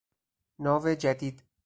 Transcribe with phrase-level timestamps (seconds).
[0.63, 1.35] ناو جدید